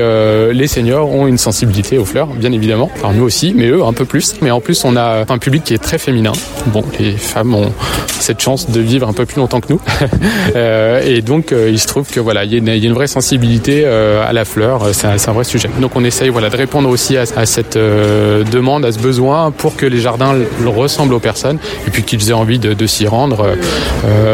les 0.54 0.68
seniors 0.68 1.12
ont 1.12 1.28
une 1.28 1.38
sensibilité 1.38 1.98
aux 1.98 2.06
fleurs, 2.06 2.28
bien 2.28 2.52
évidemment. 2.52 2.90
Enfin, 2.96 3.14
nous 3.14 3.24
aussi, 3.24 3.54
mais 3.56 3.68
eux 3.68 3.84
un 3.84 3.94
peu 3.94 4.06
plus. 4.06 4.36
Mais 4.42 4.52
en 4.52 4.62
plus, 4.62 4.84
on 4.86 4.96
a 4.96 5.26
un 5.28 5.38
public 5.38 5.64
qui 5.64 5.74
est 5.74 5.84
très 5.84 5.98
féminin. 5.98 6.34
Bon, 6.68 6.84
les 7.00 7.12
femmes 7.12 7.54
ont 7.54 7.72
cette 8.20 8.42
chance 8.42 8.70
de 8.70 8.80
vivre 8.80 9.08
un 9.08 9.14
peu 9.14 9.26
plus 9.26 9.38
longtemps 9.38 9.62
que 9.62 9.72
nous. 9.74 9.82
euh, 10.56 11.02
et 11.06 11.22
donc, 11.22 11.52
euh, 11.52 11.70
il 11.70 11.80
se 11.80 11.88
trouve 11.88 12.10
que 12.10 12.20
voilà, 12.20 12.44
il 12.44 12.54
y, 12.54 12.70
a 12.70 12.76
une 12.76 12.94
vraie 12.94 13.08
sensibilité 13.08 13.84
euh, 13.86 14.28
à 14.28 14.34
la 14.34 14.46
fleur. 14.46 14.82
C'est 14.94 15.08
un, 15.08 15.34
vrai 15.34 15.44
sujet. 15.44 15.70
Donc, 15.80 15.96
on 15.96 16.04
essaye 16.04 16.30
voilà 16.30 16.50
de 16.50 16.58
répondre 16.58 16.90
aussi 16.90 17.18
à, 17.18 17.46
cette 17.46 17.76
euh, 17.76 18.44
demande, 18.44 18.86
à 18.86 18.92
ce 18.92 19.00
besoin, 19.00 19.52
pour 19.52 19.76
que 19.76 19.86
les 19.86 20.00
jardins 20.00 20.36
ressemblent 20.66 21.14
aux 21.14 21.20
personnes 21.20 21.60
et 21.88 21.92
puis 21.92 22.04
qu'ils 22.04 22.30
aient 22.30 22.34
envie 22.34 22.60
de, 22.60 22.74
de 22.74 22.88
s'y 22.88 23.08
rendre 23.08 23.56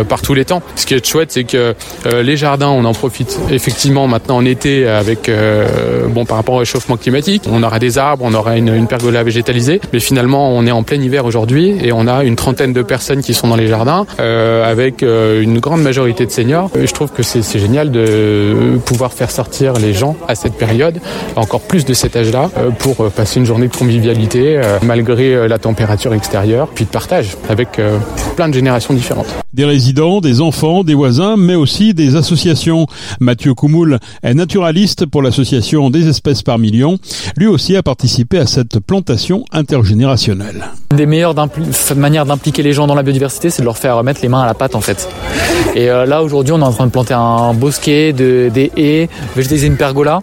par 0.07 0.21
tous 0.21 0.33
les 0.33 0.45
temps. 0.45 0.61
Ce 0.75 0.85
qui 0.85 0.93
est 0.93 1.05
chouette, 1.05 1.31
c'est 1.31 1.43
que 1.43 1.75
les 2.21 2.37
jardins, 2.37 2.69
on 2.69 2.85
en 2.85 2.93
profite 2.93 3.39
effectivement 3.51 4.07
maintenant 4.07 4.37
en 4.37 4.45
été 4.45 4.87
avec 4.87 5.10
bon 6.09 6.25
par 6.25 6.37
rapport 6.37 6.55
au 6.55 6.59
réchauffement 6.59 6.97
climatique. 6.97 7.43
On 7.51 7.63
aura 7.63 7.79
des 7.79 7.97
arbres, 7.97 8.23
on 8.27 8.33
aura 8.33 8.57
une, 8.57 8.73
une 8.73 8.87
pergola 8.87 9.23
végétalisée, 9.23 9.81
mais 9.93 9.99
finalement 9.99 10.49
on 10.49 10.65
est 10.65 10.71
en 10.71 10.83
plein 10.83 11.01
hiver 11.01 11.25
aujourd'hui 11.25 11.77
et 11.83 11.91
on 11.91 12.07
a 12.07 12.23
une 12.23 12.35
trentaine 12.35 12.73
de 12.73 12.81
personnes 12.81 13.21
qui 13.21 13.33
sont 13.33 13.47
dans 13.47 13.55
les 13.55 13.67
jardins 13.67 14.05
euh, 14.19 14.69
avec 14.69 15.03
euh, 15.03 15.41
une 15.41 15.59
grande 15.59 15.81
majorité 15.81 16.25
de 16.25 16.31
seniors. 16.31 16.69
Je 16.75 16.91
trouve 16.91 17.11
que 17.11 17.23
c'est 17.23 17.59
génial 17.59 17.91
de 17.91 18.79
pouvoir 18.85 19.13
faire 19.13 19.31
sortir 19.31 19.73
les 19.73 19.93
gens 19.93 20.15
à 20.27 20.35
cette 20.35 20.53
période, 20.53 20.99
encore 21.35 21.61
plus 21.61 21.85
de 21.85 21.93
cet 21.93 22.15
âge-là, 22.15 22.49
euh, 22.57 22.69
pour 22.71 23.09
passer 23.11 23.39
une 23.39 23.45
journée 23.45 23.67
de 23.67 23.75
convivialité 23.75 24.61
malgré 24.83 25.47
la 25.47 25.57
température 25.57 26.13
extérieure, 26.13 26.67
puis 26.73 26.85
de 26.85 26.89
partage 26.89 27.37
avec 27.49 27.79
plein 28.35 28.49
de 28.49 28.53
générations 28.53 28.93
différentes. 28.93 29.27
Des 29.53 29.65
résidents, 29.65 30.21
des 30.21 30.39
enfants, 30.39 30.85
des 30.85 30.93
voisins, 30.93 31.35
mais 31.37 31.55
aussi 31.55 31.93
des 31.93 32.15
associations. 32.15 32.87
Mathieu 33.19 33.53
Koumoul 33.53 33.99
est 34.23 34.33
naturaliste 34.33 35.05
pour 35.05 35.21
l'association 35.21 35.89
des 35.89 36.07
espèces 36.07 36.41
par 36.41 36.57
million. 36.57 36.97
Lui 37.35 37.47
aussi 37.47 37.75
a 37.75 37.83
participé 37.83 38.37
à 38.37 38.45
cette 38.45 38.79
plantation 38.79 39.43
intergénérationnelle. 39.51 40.65
Une 40.91 40.97
des 40.97 41.05
meilleures 41.05 41.35
manières 41.97 42.25
d'impliquer 42.25 42.63
les 42.63 42.71
gens 42.71 42.87
dans 42.87 42.95
la 42.95 43.03
biodiversité, 43.03 43.49
c'est 43.49 43.61
de 43.61 43.65
leur 43.65 43.77
faire 43.77 44.01
mettre 44.03 44.21
les 44.21 44.29
mains 44.29 44.41
à 44.41 44.45
la 44.45 44.53
pâte 44.53 44.75
en 44.75 44.81
fait. 44.81 45.09
Et 45.75 45.89
euh, 45.89 46.05
là 46.05 46.23
aujourd'hui, 46.23 46.53
on 46.53 46.59
est 46.59 46.63
en 46.63 46.71
train 46.71 46.85
de 46.85 46.91
planter 46.91 47.13
un 47.13 47.53
bosquet, 47.53 48.13
de, 48.13 48.49
des 48.53 48.71
haies, 48.77 49.09
végétaliser 49.35 49.67
une 49.67 49.77
pergola. 49.77 50.21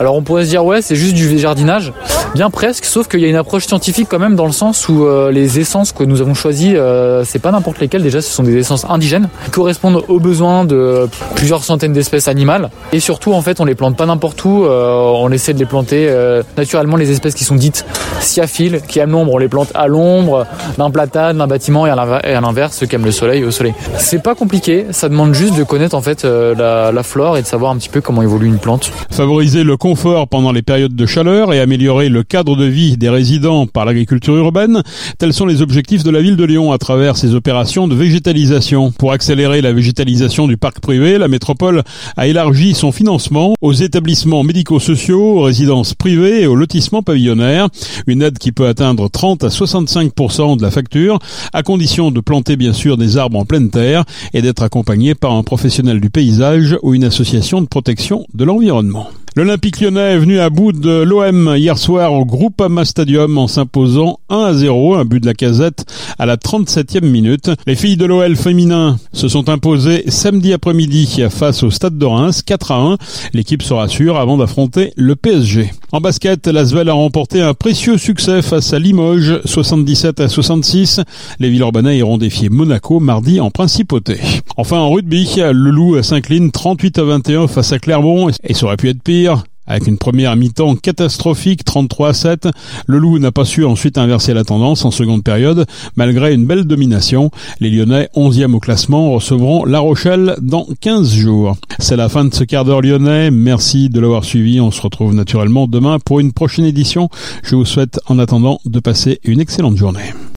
Alors 0.00 0.16
on 0.16 0.22
pourrait 0.22 0.44
se 0.44 0.50
dire 0.50 0.64
ouais, 0.64 0.82
c'est 0.82 0.96
juste 0.96 1.14
du 1.14 1.38
jardinage, 1.38 1.92
bien 2.34 2.50
presque, 2.50 2.84
sauf 2.84 3.06
qu'il 3.06 3.20
y 3.20 3.24
a 3.24 3.28
une 3.28 3.36
approche 3.36 3.66
scientifique 3.66 4.08
quand 4.10 4.18
même 4.18 4.34
dans 4.34 4.46
le 4.46 4.52
sens 4.52 4.88
où 4.88 5.04
euh, 5.04 5.30
les 5.30 5.60
essences 5.60 5.92
que 5.92 6.04
nous 6.04 6.20
avons 6.20 6.34
choisies, 6.34 6.76
euh, 6.76 7.24
c'est 7.24 7.38
pas 7.38 7.52
n'importe 7.52 7.80
lesquelles. 7.80 8.02
Déjà, 8.02 8.20
ce 8.20 8.30
sont 8.30 8.42
des 8.42 8.56
indigènes 8.88 9.28
correspondent 9.52 10.02
aux 10.08 10.20
besoins 10.20 10.64
de 10.64 11.08
plusieurs 11.34 11.64
centaines 11.64 11.92
d'espèces 11.92 12.28
animales. 12.28 12.70
Et 12.92 13.00
surtout, 13.00 13.32
en 13.32 13.42
fait, 13.42 13.60
on 13.60 13.64
les 13.64 13.74
plante 13.74 13.96
pas 13.96 14.06
n'importe 14.06 14.44
où. 14.44 14.64
on 14.66 15.30
essaie 15.30 15.54
de 15.54 15.58
les 15.58 15.66
planter 15.66 16.10
naturellement 16.56 16.96
les 16.96 17.10
espèces 17.10 17.34
qui 17.34 17.44
sont 17.44 17.54
dites 17.54 17.84
sciaphiles, 18.20 18.80
qui 18.86 18.98
aiment 18.98 19.12
l'ombre, 19.12 19.34
on 19.34 19.38
les 19.38 19.48
plante 19.48 19.70
à 19.74 19.86
l'ombre 19.86 20.46
d'un 20.78 20.90
platane, 20.90 21.38
d'un 21.38 21.46
bâtiment 21.46 21.86
et 21.86 21.90
à 21.90 22.40
l'inverse, 22.40 22.76
ceux 22.78 22.86
qui 22.86 22.94
aiment 22.94 23.04
le 23.04 23.12
soleil 23.12 23.44
au 23.44 23.50
soleil. 23.50 23.74
C'est 23.98 24.22
pas 24.22 24.34
compliqué, 24.34 24.86
ça 24.90 25.08
demande 25.08 25.34
juste 25.34 25.56
de 25.56 25.62
connaître 25.62 25.94
en 25.94 26.02
fait 26.02 26.24
euh, 26.24 26.54
la, 26.54 26.92
la, 26.92 27.02
flore 27.02 27.36
et 27.36 27.42
de 27.42 27.46
savoir 27.46 27.72
un 27.72 27.76
petit 27.76 27.88
peu 27.88 28.00
comment 28.00 28.22
évolue 28.22 28.46
une 28.46 28.58
plante. 28.58 28.90
Favoriser 29.10 29.64
le 29.64 29.76
confort 29.76 30.28
pendant 30.28 30.52
les 30.52 30.62
périodes 30.62 30.94
de 30.94 31.06
chaleur 31.06 31.52
et 31.52 31.60
améliorer 31.60 32.08
le 32.08 32.22
cadre 32.22 32.56
de 32.56 32.64
vie 32.64 32.96
des 32.96 33.08
résidents 33.08 33.66
par 33.66 33.84
l'agriculture 33.84 34.36
urbaine, 34.36 34.82
tels 35.18 35.32
sont 35.32 35.46
les 35.46 35.62
objectifs 35.62 36.02
de 36.02 36.10
la 36.10 36.20
ville 36.20 36.36
de 36.36 36.44
Lyon 36.44 36.72
à 36.72 36.78
travers 36.78 37.16
ses 37.16 37.34
opérations 37.34 37.88
de 37.88 37.94
végétalisation. 37.94 38.53
Pour 38.98 39.10
accélérer 39.10 39.60
la 39.60 39.72
végétalisation 39.72 40.46
du 40.46 40.56
parc 40.56 40.78
privé, 40.78 41.18
la 41.18 41.26
métropole 41.26 41.82
a 42.16 42.28
élargi 42.28 42.74
son 42.74 42.92
financement 42.92 43.54
aux 43.60 43.72
établissements 43.72 44.44
médico-sociaux, 44.44 45.38
aux 45.38 45.42
résidences 45.42 45.94
privées 45.94 46.42
et 46.42 46.46
aux 46.46 46.54
lotissements 46.54 47.02
pavillonnaires. 47.02 47.68
Une 48.06 48.22
aide 48.22 48.38
qui 48.38 48.52
peut 48.52 48.68
atteindre 48.68 49.08
30 49.08 49.42
à 49.42 49.48
65% 49.48 50.56
de 50.56 50.62
la 50.62 50.70
facture, 50.70 51.18
à 51.52 51.64
condition 51.64 52.12
de 52.12 52.20
planter 52.20 52.54
bien 52.54 52.72
sûr 52.72 52.96
des 52.96 53.16
arbres 53.16 53.38
en 53.38 53.44
pleine 53.44 53.70
terre 53.70 54.04
et 54.32 54.40
d'être 54.40 54.62
accompagné 54.62 55.16
par 55.16 55.32
un 55.32 55.42
professionnel 55.42 56.00
du 56.00 56.10
paysage 56.10 56.76
ou 56.82 56.94
une 56.94 57.04
association 57.04 57.60
de 57.60 57.66
protection 57.66 58.24
de 58.34 58.44
l'environnement. 58.44 59.08
L'Olympique 59.36 59.80
lyonnais 59.80 60.12
est 60.12 60.18
venu 60.18 60.38
à 60.38 60.48
bout 60.48 60.70
de 60.70 61.02
l'OM 61.02 61.54
hier 61.56 61.76
soir 61.76 62.12
au 62.12 62.24
Groupama 62.24 62.84
Stadium 62.84 63.36
en 63.36 63.48
s'imposant 63.48 64.20
1 64.28 64.36
à 64.36 64.54
0, 64.54 64.94
un 64.94 65.04
but 65.04 65.18
de 65.18 65.26
la 65.26 65.34
casette 65.34 65.84
à 66.20 66.26
la 66.26 66.36
37e 66.36 67.04
minute. 67.04 67.50
Les 67.66 67.74
filles 67.74 67.96
de 67.96 68.04
l'OL 68.04 68.36
féminin 68.44 68.98
se 69.14 69.26
sont 69.26 69.48
imposées 69.48 70.04
samedi 70.08 70.52
après-midi 70.52 71.22
face 71.30 71.62
au 71.62 71.70
Stade 71.70 71.96
de 71.96 72.04
Reims 72.04 72.42
4 72.42 72.72
à 72.72 72.76
1. 72.76 72.96
L'équipe 73.32 73.62
se 73.62 73.72
rassure 73.72 74.18
avant 74.18 74.36
d'affronter 74.36 74.92
le 74.96 75.16
PSG. 75.16 75.70
En 75.92 76.02
basket, 76.02 76.46
l'Asvel 76.46 76.90
a 76.90 76.92
remporté 76.92 77.40
un 77.40 77.54
précieux 77.54 77.96
succès 77.96 78.42
face 78.42 78.74
à 78.74 78.78
Limoges 78.78 79.40
77 79.46 80.20
à 80.20 80.28
66. 80.28 81.00
Les 81.38 81.48
Villeurbanais 81.48 81.96
iront 81.96 82.18
défier 82.18 82.50
Monaco 82.50 83.00
mardi 83.00 83.40
en 83.40 83.50
principauté. 83.50 84.20
Enfin 84.58 84.76
en 84.76 84.90
rugby, 84.90 85.26
le 85.38 85.70
Loup 85.70 86.02
s'incline 86.02 86.50
38 86.50 86.98
à 86.98 87.04
21 87.04 87.48
face 87.48 87.72
à 87.72 87.78
Clermont 87.78 88.28
et 88.28 88.52
ça 88.52 88.66
aurait 88.66 88.76
pu 88.76 88.90
être 88.90 89.02
pire. 89.02 89.44
Avec 89.66 89.86
une 89.86 89.98
première 89.98 90.36
mi-temps 90.36 90.76
catastrophique, 90.76 91.64
33 91.64 92.08
à 92.08 92.12
7, 92.12 92.48
le 92.86 92.98
Loup 92.98 93.18
n'a 93.18 93.32
pas 93.32 93.44
su 93.44 93.64
ensuite 93.64 93.98
inverser 93.98 94.34
la 94.34 94.44
tendance 94.44 94.84
en 94.84 94.90
seconde 94.90 95.24
période, 95.24 95.66
malgré 95.96 96.34
une 96.34 96.46
belle 96.46 96.64
domination. 96.64 97.30
Les 97.60 97.70
Lyonnais, 97.70 98.08
11e 98.14 98.52
au 98.52 98.60
classement, 98.60 99.10
recevront 99.12 99.64
La 99.64 99.78
Rochelle 99.78 100.36
dans 100.42 100.66
15 100.80 101.14
jours. 101.14 101.56
C'est 101.78 101.96
la 101.96 102.08
fin 102.08 102.24
de 102.24 102.34
ce 102.34 102.44
quart 102.44 102.64
d'heure 102.64 102.82
lyonnais. 102.82 103.30
Merci 103.30 103.88
de 103.88 104.00
l'avoir 104.00 104.24
suivi. 104.24 104.60
On 104.60 104.70
se 104.70 104.82
retrouve 104.82 105.14
naturellement 105.14 105.66
demain 105.66 105.98
pour 105.98 106.20
une 106.20 106.32
prochaine 106.32 106.64
édition. 106.64 107.08
Je 107.42 107.56
vous 107.56 107.64
souhaite 107.64 108.00
en 108.06 108.18
attendant 108.18 108.60
de 108.64 108.80
passer 108.80 109.20
une 109.24 109.40
excellente 109.40 109.76
journée. 109.76 110.12